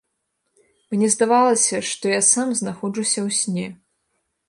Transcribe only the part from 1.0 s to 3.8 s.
здавалася, што я сам знаходжуся ў сне.